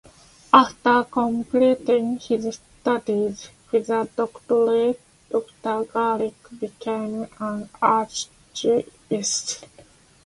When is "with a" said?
3.71-4.09